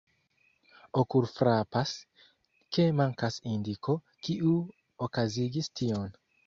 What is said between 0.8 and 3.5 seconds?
Okulfrapas, ke mankas